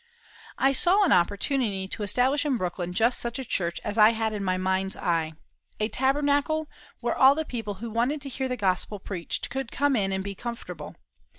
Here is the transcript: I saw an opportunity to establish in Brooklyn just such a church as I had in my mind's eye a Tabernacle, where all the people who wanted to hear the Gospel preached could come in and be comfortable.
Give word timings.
I 0.57 0.71
saw 0.71 1.03
an 1.03 1.11
opportunity 1.11 1.87
to 1.89 2.01
establish 2.01 2.43
in 2.43 2.57
Brooklyn 2.57 2.91
just 2.91 3.19
such 3.19 3.37
a 3.37 3.45
church 3.45 3.79
as 3.83 3.99
I 3.99 4.13
had 4.13 4.33
in 4.33 4.43
my 4.43 4.57
mind's 4.57 4.95
eye 4.97 5.33
a 5.79 5.89
Tabernacle, 5.89 6.67
where 7.01 7.15
all 7.15 7.35
the 7.35 7.45
people 7.45 7.75
who 7.75 7.91
wanted 7.91 8.19
to 8.23 8.29
hear 8.29 8.47
the 8.47 8.57
Gospel 8.57 8.97
preached 8.99 9.51
could 9.51 9.71
come 9.71 9.95
in 9.95 10.11
and 10.11 10.23
be 10.23 10.33
comfortable. 10.33 10.95